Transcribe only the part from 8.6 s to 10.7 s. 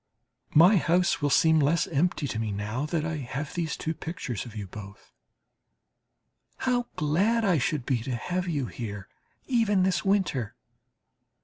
here, even this winter!